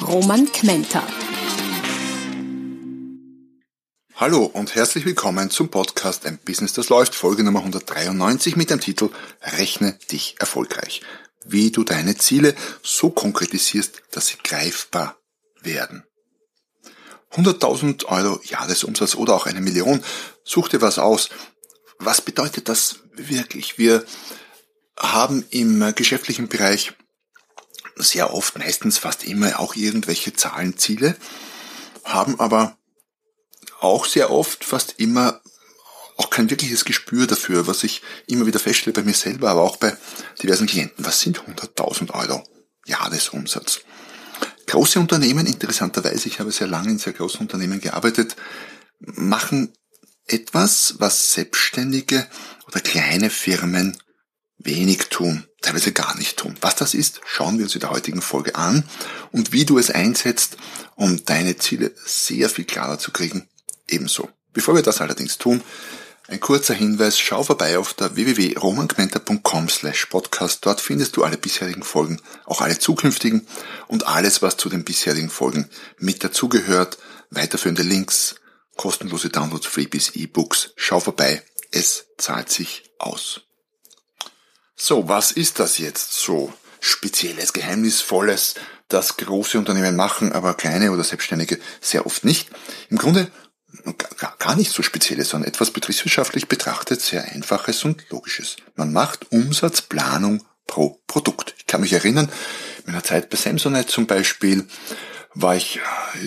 [0.00, 1.06] Roman Kmenter.
[4.16, 8.80] Hallo und herzlich willkommen zum Podcast Ein Business, das läuft, Folge Nummer 193 mit dem
[8.80, 9.10] Titel
[9.42, 11.02] Rechne dich erfolgreich.
[11.44, 15.16] Wie du deine Ziele so konkretisierst, dass sie greifbar
[15.60, 16.04] werden.
[17.32, 20.02] 100.000 Euro Jahresumsatz oder auch eine Million.
[20.44, 21.30] Such dir was aus.
[21.98, 23.78] Was bedeutet das wirklich?
[23.78, 24.04] Wir
[24.98, 26.92] haben im geschäftlichen Bereich
[27.96, 31.16] sehr oft, meistens fast immer auch irgendwelche Zahlenziele,
[32.04, 32.76] haben aber
[33.80, 35.40] auch sehr oft, fast immer
[36.16, 39.76] auch kein wirkliches Gespür dafür, was ich immer wieder feststelle bei mir selber, aber auch
[39.76, 39.96] bei
[40.42, 41.04] diversen Klienten.
[41.04, 42.44] Was sind 100.000 Euro
[42.86, 43.80] Jahresumsatz?
[44.66, 48.36] Große Unternehmen, interessanterweise, ich habe sehr lange in sehr großen Unternehmen gearbeitet,
[49.00, 49.72] machen
[50.26, 52.26] etwas, was Selbstständige
[52.68, 53.98] oder kleine Firmen
[54.58, 56.56] wenig tun, teilweise gar nicht tun.
[56.60, 58.84] Was das ist, schauen wir uns in der heutigen Folge an
[59.30, 60.56] und wie du es einsetzt,
[60.96, 63.48] um deine Ziele sehr viel klarer zu kriegen,
[63.88, 64.28] ebenso.
[64.52, 65.62] Bevor wir das allerdings tun,
[66.28, 70.64] ein kurzer Hinweis, schau vorbei auf der www.romangmenta.com slash podcast.
[70.64, 73.46] Dort findest du alle bisherigen Folgen, auch alle zukünftigen
[73.88, 76.98] und alles, was zu den bisherigen Folgen mit dazugehört.
[77.30, 78.36] Weiterführende Links,
[78.76, 80.72] kostenlose Downloads, Freebies, E-Books.
[80.76, 83.42] Schau vorbei, es zahlt sich aus.
[84.84, 88.56] So, was ist das jetzt so spezielles, geheimnisvolles,
[88.88, 92.50] das große Unternehmen machen, aber kleine oder Selbstständige sehr oft nicht?
[92.90, 93.30] Im Grunde
[94.40, 98.56] gar nicht so spezielles, sondern etwas betriebswirtschaftlich betrachtet sehr einfaches und logisches.
[98.74, 101.54] Man macht Umsatzplanung pro Produkt.
[101.58, 102.28] Ich kann mich erinnern,
[102.78, 104.66] in meiner Zeit bei Samsonite zum Beispiel
[105.32, 105.78] war ich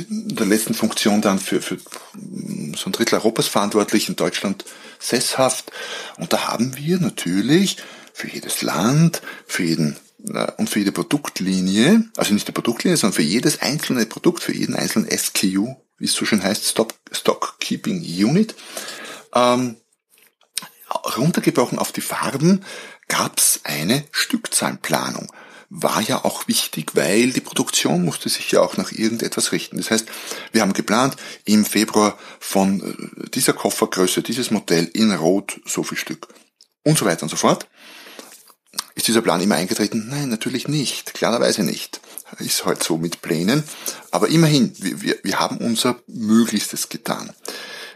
[0.10, 4.64] in der letzten Funktion dann für, für so ein Drittel Europas verantwortlich, in Deutschland
[4.98, 5.74] sesshaft.
[6.16, 7.84] Und da haben wir natürlich
[8.16, 9.98] für jedes Land, für jeden
[10.58, 14.74] und für jede Produktlinie, also nicht die Produktlinie, sondern für jedes einzelne Produkt, für jeden
[14.74, 18.56] einzelnen SKU, wie es so schön heißt, Stock, Stock Keeping Unit.
[19.34, 19.76] Ähm,
[21.18, 22.64] runtergebrochen auf die Farben
[23.10, 25.32] gab's eine Stückzahlenplanung.
[25.70, 29.78] War ja auch wichtig, weil die Produktion musste sich ja auch nach irgendetwas richten.
[29.78, 30.08] Das heißt,
[30.54, 35.98] wir haben geplant, im Februar von äh, dieser Koffergröße, dieses Modell in Rot so viel
[35.98, 36.30] Stück
[36.84, 37.68] und so weiter und so fort.
[39.06, 40.08] Ist dieser Plan immer eingetreten?
[40.10, 41.14] Nein, natürlich nicht.
[41.14, 42.02] Klarerweise nicht.
[42.40, 43.64] Ist halt so mit Plänen.
[44.10, 47.32] Aber immerhin, wir, wir, haben unser Möglichstes getan.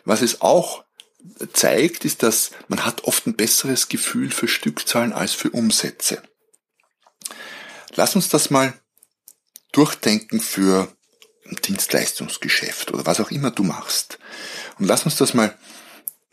[0.06, 0.84] Was es auch
[1.52, 6.22] zeigt, ist, dass man hat oft ein besseres Gefühl für Stückzahlen als für Umsätze.
[7.96, 8.80] Lass uns das mal
[9.72, 10.96] durchdenken für
[11.47, 14.20] ein Dienstleistungsgeschäft oder was auch immer du machst.
[14.78, 15.58] Und lass uns das mal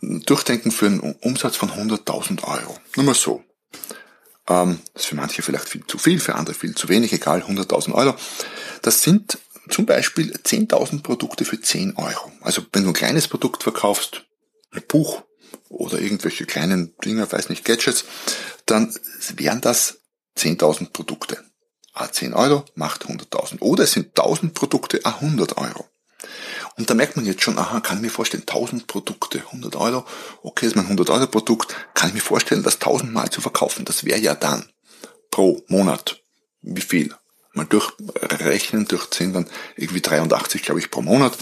[0.02, 2.78] durchdenken für einen Umsatz von 100.000 Euro.
[2.94, 3.42] Nur mal so.
[4.48, 7.42] Ähm, das ist für manche vielleicht viel zu viel, für andere viel zu wenig, egal,
[7.42, 8.14] 100.000 Euro.
[8.82, 12.32] Das sind zum Beispiel 10.000 Produkte für 10 Euro.
[12.40, 14.24] Also wenn du ein kleines Produkt verkaufst,
[14.72, 15.22] ein Buch
[15.68, 18.04] oder irgendwelche kleinen Dinger, weiß nicht, Gadgets,
[18.66, 18.94] dann
[19.34, 19.98] wären das
[20.36, 21.42] 10.000 Produkte.
[21.92, 23.60] A 10 Euro macht 100.000.
[23.60, 25.86] Oder es sind 1.000 Produkte a 100 Euro.
[26.76, 30.04] Und da merkt man jetzt schon, aha, kann ich mir vorstellen, 1000 Produkte, 100 Euro,
[30.42, 33.84] okay, ist mein 100 Euro Produkt, kann ich mir vorstellen, das 1000 Mal zu verkaufen.
[33.86, 34.68] Das wäre ja dann
[35.30, 36.20] pro Monat,
[36.60, 37.14] wie viel?
[37.54, 41.32] Mal durchrechnen, durchziehen, dann irgendwie 83, glaube ich, pro Monat.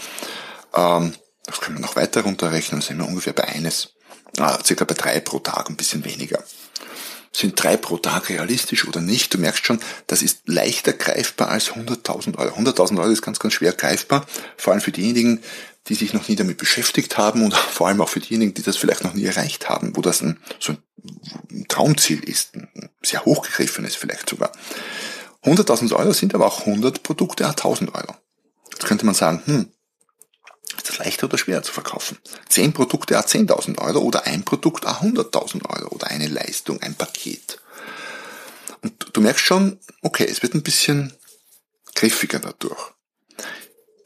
[0.72, 1.14] Ähm,
[1.46, 3.94] das können wir noch weiter runterrechnen, sind wir ungefähr bei eines,
[4.38, 6.42] ah, circa bei drei pro Tag, ein bisschen weniger.
[7.34, 9.34] Sind drei pro Tag realistisch oder nicht?
[9.34, 12.56] Du merkst schon, das ist leichter greifbar als 100.000 Euro.
[12.56, 14.24] 100.000 Euro ist ganz, ganz schwer greifbar,
[14.56, 15.42] vor allem für diejenigen,
[15.88, 18.76] die sich noch nie damit beschäftigt haben und vor allem auch für diejenigen, die das
[18.76, 20.74] vielleicht noch nie erreicht haben, wo das ein, so
[21.50, 22.68] ein Traumziel ist, ein
[23.02, 24.52] sehr hochgegriffenes vielleicht sogar.
[25.42, 28.14] 100.000 Euro sind aber auch 100 Produkte, 1.000 Euro.
[28.70, 29.68] Jetzt könnte man sagen, hm,
[30.84, 32.18] ist das leichter oder schwerer zu verkaufen?
[32.48, 36.94] Zehn Produkte a 10.000 Euro oder ein Produkt a 100.000 Euro oder eine Leistung, ein
[36.94, 37.58] Paket.
[38.82, 41.14] Und du merkst schon, okay, es wird ein bisschen
[41.94, 42.92] griffiger dadurch.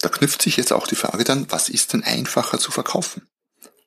[0.00, 3.26] Da knüpft sich jetzt auch die Frage dann, was ist denn einfacher zu verkaufen?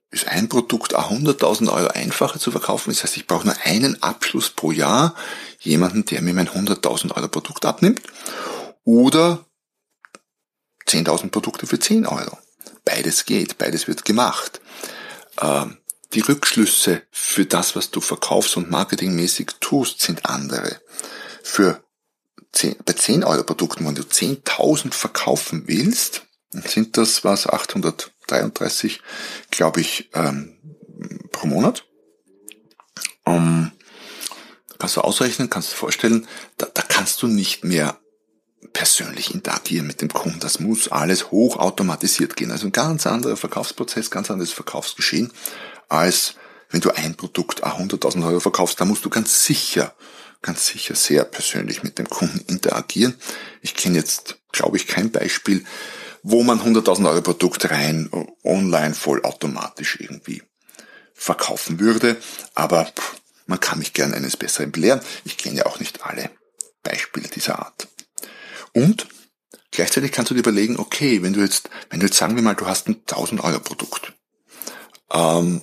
[0.09, 2.91] Ist ein Produkt a 100.000 Euro einfacher zu verkaufen?
[2.91, 5.15] Das heißt, ich brauche nur einen Abschluss pro Jahr,
[5.59, 8.01] jemanden, der mir mein 100.000 Euro Produkt abnimmt.
[8.83, 9.45] Oder
[10.87, 12.37] 10.000 Produkte für 10 Euro.
[12.85, 14.61] Beides geht, beides wird gemacht.
[15.41, 15.77] Ähm,
[16.13, 20.81] die Rückschlüsse für das, was du verkaufst und marketingmäßig tust, sind andere.
[21.43, 21.83] Für
[22.51, 29.01] 10, bei 10 Euro Produkten, wenn du 10.000 verkaufen willst, sind das was 833,
[29.51, 30.57] glaube ich, ähm,
[31.31, 31.85] pro Monat.
[33.23, 33.71] Um,
[34.79, 37.99] kannst du ausrechnen, kannst du vorstellen, da, da kannst du nicht mehr
[38.73, 40.39] persönlich interagieren mit dem Kunden.
[40.39, 42.51] Das muss alles hochautomatisiert gehen.
[42.51, 45.31] Also ein ganz anderer Verkaufsprozess, ganz anderes Verkaufsgeschehen,
[45.89, 46.35] als
[46.69, 48.79] wenn du ein Produkt 100.000 Euro verkaufst.
[48.79, 49.93] Da musst du ganz sicher,
[50.41, 53.15] ganz sicher sehr persönlich mit dem Kunden interagieren.
[53.61, 55.65] Ich kenne jetzt, glaube ich, kein Beispiel,
[56.23, 58.09] wo man 100.000 Euro Produkt rein
[58.43, 60.43] online vollautomatisch irgendwie
[61.13, 62.17] verkaufen würde.
[62.55, 62.91] Aber
[63.47, 65.01] man kann mich gern eines Besseren belehren.
[65.25, 66.29] Ich kenne ja auch nicht alle
[66.83, 67.87] Beispiele dieser Art.
[68.73, 69.07] Und
[69.71, 72.55] gleichzeitig kannst du dir überlegen, okay, wenn du jetzt, wenn du jetzt sagen wir mal,
[72.55, 74.13] du hast ein 1000 Euro Produkt,
[75.11, 75.61] ähm,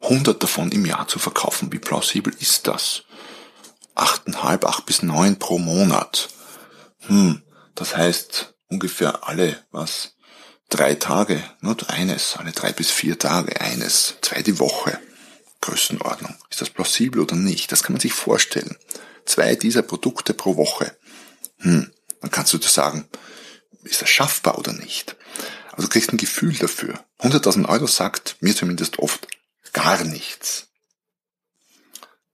[0.00, 3.04] 100 davon im Jahr zu verkaufen, wie plausibel ist das?
[3.94, 6.28] 8,5, 8 bis 9 pro Monat.
[7.06, 7.42] Hm,
[7.74, 10.16] das heißt ungefähr alle, was,
[10.68, 14.98] drei Tage, not eines, alle drei bis vier Tage eines, zwei die Woche.
[15.60, 16.34] Größenordnung.
[16.50, 17.70] Ist das plausibel oder nicht?
[17.70, 18.76] Das kann man sich vorstellen
[19.26, 20.96] zwei dieser Produkte pro Woche.
[21.58, 23.08] Hm, dann kannst du dir sagen,
[23.84, 25.16] ist das schaffbar oder nicht?
[25.72, 27.02] Also du kriegst ein Gefühl dafür.
[27.20, 29.26] 100.000 Euro sagt mir zumindest oft
[29.72, 30.68] gar nichts.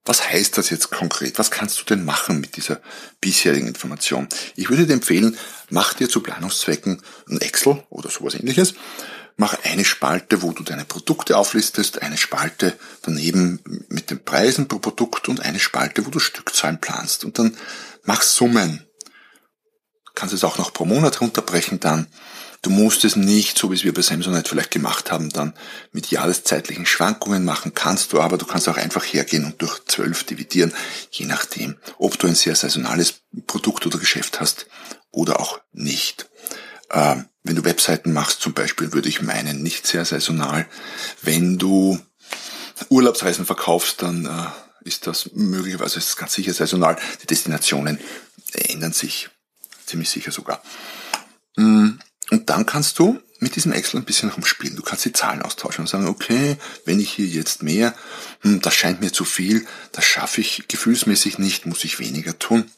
[0.05, 1.39] Was heißt das jetzt konkret?
[1.39, 2.81] Was kannst du denn machen mit dieser
[3.21, 4.27] bisherigen Information?
[4.57, 5.37] Ich würde dir empfehlen,
[5.69, 8.75] mach dir zu Planungszwecken ein Excel oder sowas ähnliches
[9.39, 14.81] mach eine Spalte, wo du deine Produkte auflistest, eine Spalte daneben mit den Preisen pro
[14.81, 17.25] Produkt und eine Spalte, wo du Stückzahlen planst.
[17.25, 17.57] Und dann
[18.03, 18.85] mach Summen.
[20.07, 22.09] Du kannst es auch noch pro Monat runterbrechen dann.
[22.63, 25.55] Du musst es nicht, so wie es wir bei Samsonite vielleicht gemacht haben, dann
[25.93, 30.25] mit jahreszeitlichen Schwankungen machen kannst du, aber du kannst auch einfach hergehen und durch zwölf
[30.25, 30.75] dividieren,
[31.13, 34.67] je nachdem, ob du ein sehr saisonales Produkt oder Geschäft hast
[35.13, 36.29] oder auch nicht.
[36.91, 40.69] Ähm, wenn du Webseiten machst zum Beispiel, würde ich meinen, nicht sehr saisonal.
[41.23, 41.99] Wenn du
[42.91, 46.99] Urlaubsreisen verkaufst, dann äh, ist das möglicherweise, ist ganz sicher saisonal.
[47.23, 47.99] Die Destinationen
[48.53, 49.31] ändern sich,
[49.87, 50.63] ziemlich sicher sogar.
[51.57, 51.93] Mm,
[52.31, 54.77] und dann kannst du mit diesem Excel ein bisschen rumspielen.
[54.77, 57.95] Du kannst die Zahlen austauschen und sagen, okay, wenn ich hier jetzt mehr,
[58.41, 62.71] hm, das scheint mir zu viel, das schaffe ich gefühlsmäßig nicht, muss ich weniger tun.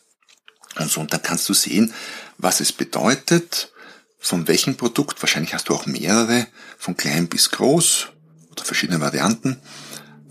[0.76, 1.92] Und so, und dann kannst du sehen,
[2.38, 3.72] was es bedeutet,
[4.20, 6.46] von welchem Produkt, wahrscheinlich hast du auch mehrere,
[6.78, 8.08] von klein bis groß
[8.52, 9.60] oder verschiedene Varianten,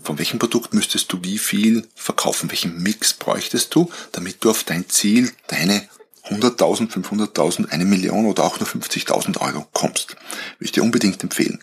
[0.02, 4.64] von welchem Produkt müsstest du wie viel verkaufen, welchen Mix bräuchtest du, damit du auf
[4.64, 5.86] dein Ziel, deine
[6.28, 10.10] 100.000, 500.000, eine Million oder auch nur 50.000 Euro kommst.
[10.12, 11.62] Würde ich dir unbedingt empfehlen.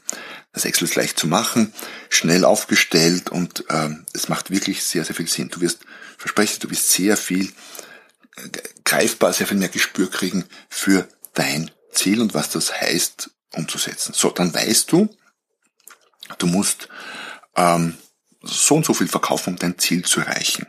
[0.52, 1.74] Das Excel ist leicht zu machen,
[2.10, 5.50] schnell aufgestellt und ähm, es macht wirklich sehr, sehr viel Sinn.
[5.50, 5.80] Du wirst,
[6.18, 7.52] verspreche, du wirst sehr viel
[8.36, 8.50] äh,
[8.84, 14.14] greifbar, sehr viel mehr Gespür kriegen für dein Ziel und was das heißt umzusetzen.
[14.14, 15.10] So, dann weißt du,
[16.38, 16.90] du musst
[17.56, 17.98] ähm,
[18.42, 20.68] so und so viel verkaufen, um dein Ziel zu erreichen.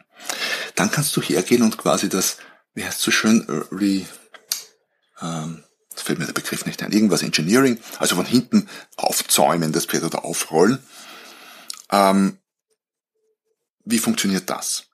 [0.74, 2.38] Dann kannst du hergehen und quasi das,
[2.74, 4.06] wie heißt es so schön, äh, re,
[5.20, 9.86] ähm, das fällt mir der Begriff nicht ein, irgendwas Engineering, also von hinten aufzäumen, das
[9.86, 10.78] Pferd oder aufrollen.
[11.90, 12.38] Ähm,
[13.84, 14.84] wie funktioniert das?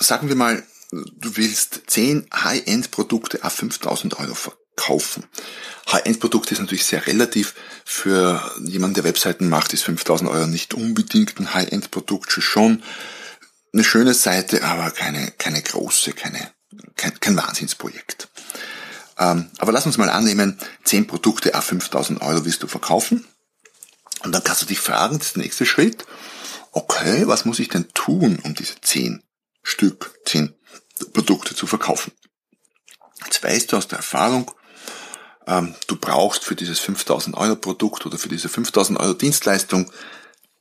[0.00, 4.34] Sagen wir mal, du willst 10 High-End-Produkte auf 5000 Euro
[4.78, 5.24] verkaufen.
[5.90, 7.54] High-End-Produkt ist natürlich sehr relativ.
[7.84, 12.82] Für jemanden, der Webseiten macht, ist 5000 Euro nicht unbedingt ein High-End-Produkt schon
[13.72, 16.52] eine schöne Seite, aber keine, keine große, keine,
[16.96, 18.28] kein, kein Wahnsinnsprojekt.
[19.18, 23.26] Ähm, aber lass uns mal annehmen, 10 Produkte auf 5000 Euro willst du verkaufen.
[24.24, 26.06] Und dann kannst du dich fragen, das ist der nächste Schritt,
[26.72, 29.22] okay, was muss ich denn tun, um diese 10
[29.62, 30.54] Stück, 10
[31.12, 32.12] Produkte zu verkaufen.
[33.24, 34.50] Jetzt weißt du aus der Erfahrung,
[35.48, 39.90] ähm, du brauchst für dieses 5000 Euro Produkt oder für diese 5000 Euro Dienstleistung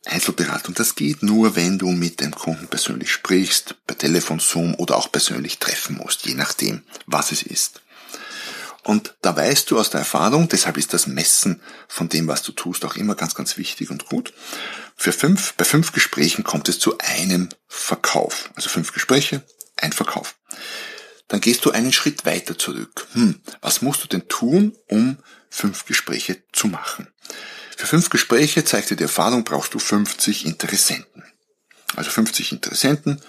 [0.06, 0.74] Einzelberatung.
[0.74, 5.12] Das geht nur, wenn du mit dem Kunden persönlich sprichst, per Telefon, Zoom oder auch
[5.12, 7.82] persönlich treffen musst, je nachdem, was es ist.
[8.84, 12.54] Und da weißt du aus der Erfahrung, deshalb ist das Messen von dem, was du
[12.54, 14.34] tust, auch immer ganz, ganz wichtig und gut.
[14.96, 18.50] Für fünf, bei fünf Gesprächen kommt es zu einem Verkauf.
[18.56, 19.44] Also fünf Gespräche,
[19.76, 20.36] ein Verkauf.
[21.28, 23.08] Dann gehst du einen Schritt weiter zurück.
[23.14, 25.18] Hm, was musst du denn tun, um
[25.50, 27.08] fünf Gespräche zu machen?
[27.76, 31.24] Für fünf Gespräche, zeigt dir die Erfahrung, brauchst du 50 Interessenten.
[31.96, 33.22] Also 50 Interessenten,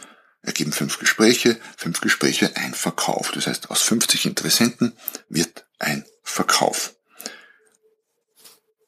[0.42, 3.32] ergeben fünf Gespräche, fünf Gespräche, ein Verkauf.
[3.32, 4.94] Das heißt, aus 50 Interessenten
[5.28, 6.94] wird ein Verkauf.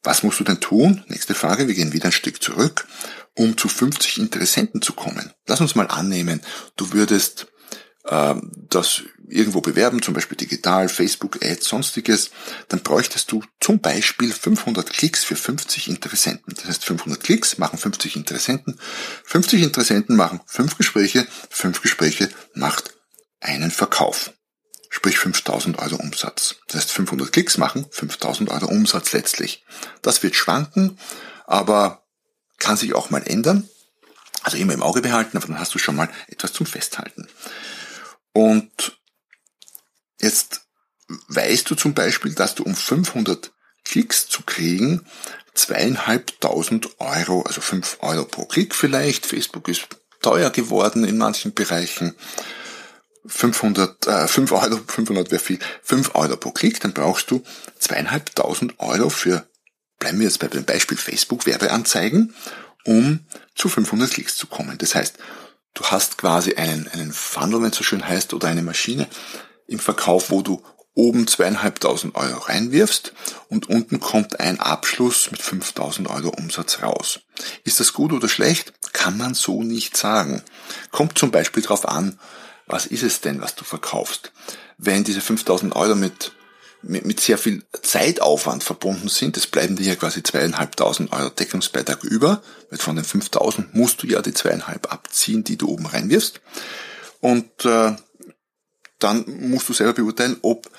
[0.02, 1.04] Was musst du denn tun?
[1.08, 2.86] Nächste Frage, wir gehen wieder ein Stück zurück,
[3.34, 5.32] um zu 50 Interessenten zu kommen.
[5.46, 6.40] Lass uns mal annehmen,
[6.76, 7.48] du würdest
[8.02, 12.30] das irgendwo bewerben, zum Beispiel digital, Facebook, Ads, sonstiges,
[12.68, 16.54] dann bräuchtest du zum Beispiel 500 Klicks für 50 Interessenten.
[16.54, 18.78] Das heißt, 500 Klicks machen 50 Interessenten,
[19.24, 22.94] 50 Interessenten machen 5 Gespräche, 5 Gespräche macht
[23.40, 24.32] einen Verkauf.
[24.92, 26.56] Sprich 5000 Euro Umsatz.
[26.66, 29.64] Das heißt, 500 Klicks machen 5000 Euro Umsatz letztlich.
[30.02, 30.98] Das wird schwanken,
[31.46, 32.04] aber
[32.58, 33.68] kann sich auch mal ändern.
[34.42, 37.28] Also immer im Auge behalten, aber dann hast du schon mal etwas zum Festhalten.
[38.32, 38.98] Und
[40.20, 40.62] jetzt
[41.28, 43.52] weißt du zum Beispiel, dass du um 500
[43.84, 45.06] Klicks zu kriegen,
[45.54, 49.88] zweieinhalbtausend Euro, also fünf Euro pro Klick vielleicht, Facebook ist
[50.20, 52.14] teuer geworden in manchen Bereichen,
[53.26, 57.42] 500, äh, 5 Euro, 500 wäre viel, 5 Euro pro Klick, dann brauchst du
[57.78, 59.46] zweieinhalbtausend Euro für,
[59.98, 62.34] bleiben wir jetzt bei dem Beispiel Facebook Werbeanzeigen,
[62.84, 63.20] um
[63.54, 64.78] zu 500 Klicks zu kommen.
[64.78, 65.18] Das heißt,
[65.74, 69.08] Du hast quasi einen, einen Funnel, wenn es so schön heißt, oder eine Maschine
[69.66, 70.62] im Verkauf, wo du
[70.94, 73.12] oben zweieinhalbtausend Euro reinwirfst
[73.48, 77.20] und unten kommt ein Abschluss mit 5000 Euro Umsatz raus.
[77.64, 78.72] Ist das gut oder schlecht?
[78.92, 80.42] Kann man so nicht sagen.
[80.90, 82.18] Kommt zum Beispiel darauf an,
[82.66, 84.32] was ist es denn, was du verkaufst.
[84.78, 86.32] Wenn diese 5000 Euro mit
[86.82, 89.36] mit, mit sehr viel Zeitaufwand verbunden sind.
[89.36, 94.06] Es bleiben dir ja quasi zweieinhalbtausend Euro Deckungsbeitrag über, weil von den 5000 musst du
[94.06, 96.40] ja die zweieinhalb abziehen, die du oben reinwirfst.
[97.20, 97.92] Und äh,
[98.98, 100.70] dann musst du selber beurteilen, ob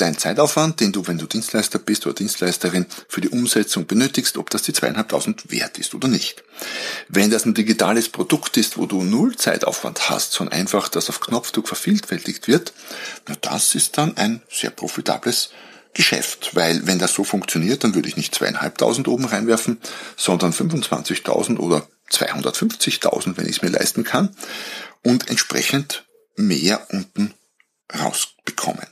[0.00, 4.50] dein Zeitaufwand, den du, wenn du Dienstleister bist oder Dienstleisterin, für die Umsetzung benötigst, ob
[4.50, 6.42] das die zweieinhalbtausend wert ist oder nicht.
[7.08, 11.20] Wenn das ein digitales Produkt ist, wo du null Zeitaufwand hast, sondern einfach das auf
[11.20, 12.72] Knopfdruck vervielfältigt wird,
[13.28, 15.50] na das ist dann ein sehr profitables
[15.92, 19.80] Geschäft, weil wenn das so funktioniert, dann würde ich nicht zweieinhalbtausend oben reinwerfen,
[20.16, 24.34] sondern 25.000 oder 250.000, wenn ich es mir leisten kann,
[25.02, 26.04] und entsprechend
[26.36, 27.34] mehr unten
[27.92, 28.86] rausbekommen.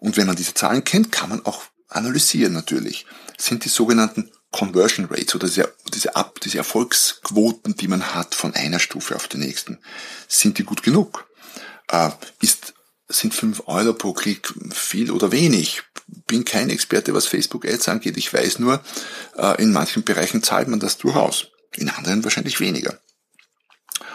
[0.00, 3.06] Und wenn man diese Zahlen kennt, kann man auch analysieren natürlich.
[3.38, 5.48] Sind die sogenannten Conversion Rates oder
[5.94, 9.78] diese, Ab, diese Erfolgsquoten, die man hat von einer Stufe auf die nächsten,
[10.26, 11.28] sind die gut genug?
[11.88, 12.74] Äh, ist,
[13.08, 15.82] sind fünf Euro pro Klick viel oder wenig?
[16.26, 18.16] Bin kein Experte, was Facebook Ads angeht.
[18.16, 18.82] Ich weiß nur,
[19.36, 21.48] äh, in manchen Bereichen zahlt man das durchaus.
[21.76, 22.98] In anderen wahrscheinlich weniger.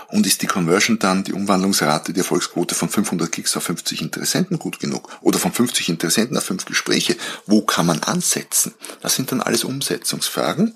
[0.07, 4.59] Und ist die Conversion dann, die Umwandlungsrate, die Erfolgsquote von 500 Klicks auf 50 Interessenten
[4.59, 5.09] gut genug?
[5.21, 7.15] Oder von 50 Interessenten auf 5 Gespräche?
[7.45, 8.73] Wo kann man ansetzen?
[9.01, 10.75] Das sind dann alles Umsetzungsfragen.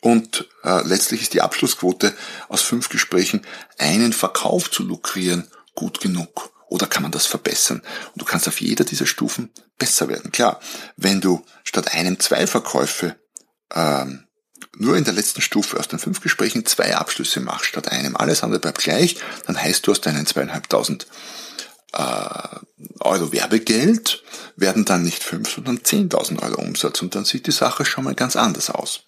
[0.00, 2.14] Und äh, letztlich ist die Abschlussquote
[2.48, 3.42] aus 5 Gesprächen,
[3.78, 6.52] einen Verkauf zu lukrieren, gut genug.
[6.68, 7.82] Oder kann man das verbessern?
[8.12, 10.32] Und du kannst auf jeder dieser Stufen besser werden.
[10.32, 10.60] Klar,
[10.96, 13.16] wenn du statt einem zwei Verkäufe
[13.74, 14.25] ähm,
[14.76, 18.42] nur in der letzten Stufe aus den fünf Gesprächen zwei Abschlüsse machst statt einem, alles
[18.42, 21.06] andere bleibt gleich, dann heißt du aus deinen zweieinhalbtausend
[21.92, 22.58] äh,
[23.00, 24.22] Euro Werbegeld
[24.56, 28.14] werden dann nicht fünf, sondern zehntausend Euro Umsatz und dann sieht die Sache schon mal
[28.14, 29.04] ganz anders aus.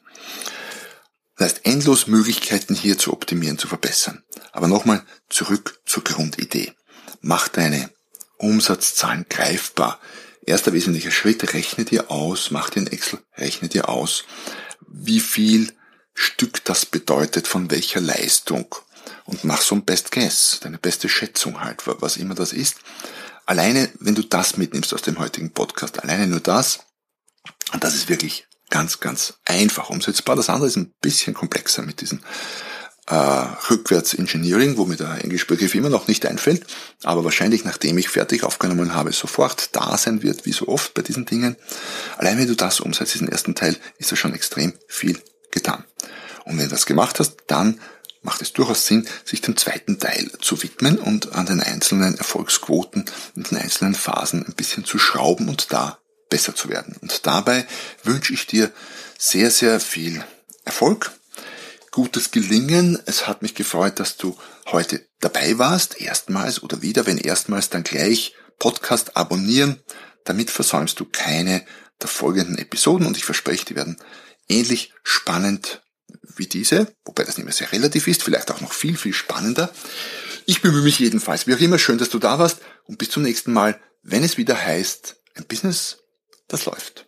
[1.37, 4.25] Das heißt, endlos Möglichkeiten hier zu optimieren, zu verbessern.
[4.53, 6.73] Aber nochmal zurück zur Grundidee.
[7.21, 7.91] Mach deine
[8.39, 10.01] Umsatzzahlen greifbar.
[10.47, 14.25] Erster wesentlicher Schritt, rechne dir aus, mach den Excel, rechne dir aus,
[14.87, 15.73] wie viel
[16.15, 18.75] Stück das bedeutet, von welcher Leistung.
[19.25, 22.77] Und mach so ein Best Guess, deine beste Schätzung halt, was immer das ist.
[23.47, 26.81] Alleine, wenn du das mitnimmst aus dem heutigen Podcast, alleine nur das,
[27.73, 30.37] und das ist wirklich ganz, ganz einfach umsetzbar.
[30.37, 32.23] Das andere ist ein bisschen komplexer mit diesen
[33.09, 33.15] äh,
[33.71, 35.47] rückwärts Engineering, wo mir der englische
[35.77, 36.67] immer noch nicht einfällt,
[37.03, 41.03] aber wahrscheinlich nachdem ich fertig aufgenommen habe, sofort da sein wird, wie so oft bei
[41.03, 41.57] diesen Dingen.
[42.19, 45.19] Allein wenn du das umsetzt, diesen ersten Teil, ist da schon extrem viel
[45.51, 45.85] getan.
[46.45, 47.81] Und wenn du das gemacht hast, dann
[48.23, 53.07] macht es durchaus Sinn, sich dem zweiten Teil zu widmen und an den einzelnen Erfolgsquoten
[53.37, 55.99] in den einzelnen Phasen ein bisschen zu schrauben und da
[56.29, 56.97] besser zu werden.
[57.01, 57.67] Und dabei
[58.05, 58.71] wünsche ich dir
[59.17, 60.23] sehr, sehr viel
[60.65, 61.11] Erfolg
[61.91, 62.99] gutes Gelingen.
[63.07, 67.83] Es hat mich gefreut, dass du heute dabei warst, erstmals oder wieder, wenn erstmals, dann
[67.83, 69.81] gleich Podcast abonnieren.
[70.25, 71.65] Damit versäumst du keine
[72.01, 73.97] der folgenden Episoden und ich verspreche, die werden
[74.49, 75.83] ähnlich spannend
[76.37, 79.73] wie diese, wobei das nicht mehr sehr relativ ist, vielleicht auch noch viel, viel spannender.
[80.47, 81.47] Ich bemühe mich jedenfalls.
[81.47, 84.39] Wie auch immer, schön, dass du da warst und bis zum nächsten Mal, wenn es
[84.39, 85.99] wieder heißt, ein Business,
[86.47, 87.08] das läuft.